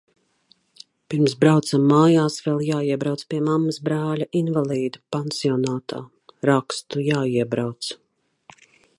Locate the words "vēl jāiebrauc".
2.45-3.23